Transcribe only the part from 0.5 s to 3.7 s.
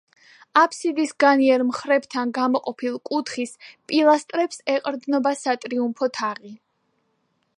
აფსიდის განიერ მხრებთან გამოყოფილ კუთხის